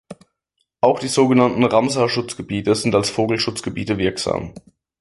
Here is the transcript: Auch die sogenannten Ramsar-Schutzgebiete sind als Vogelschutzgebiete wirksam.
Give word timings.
Auch 0.81 0.97
die 0.99 1.07
sogenannten 1.07 1.63
Ramsar-Schutzgebiete 1.63 2.73
sind 2.73 2.95
als 2.95 3.11
Vogelschutzgebiete 3.11 3.99
wirksam. 3.99 4.55